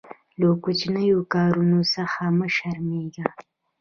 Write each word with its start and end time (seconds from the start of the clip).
له 0.39 0.47
کوچنیو 0.63 1.19
کارونو 1.33 1.79
څخه 1.95 2.21
مه 2.37 2.47
شرمېږه. 2.55 3.27